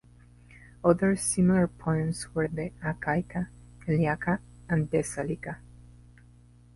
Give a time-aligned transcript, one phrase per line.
[0.83, 3.49] Other similar poems were the "Achaica",
[3.87, 5.59] "Eliaca", and "Thessalica".